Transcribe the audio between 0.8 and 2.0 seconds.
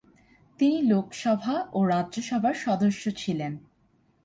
Lok Sabha ও